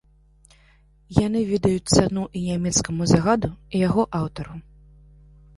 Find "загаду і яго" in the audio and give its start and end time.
3.15-4.03